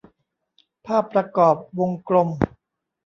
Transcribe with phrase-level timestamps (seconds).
[0.85, 2.29] ภาพประกอบวงกลม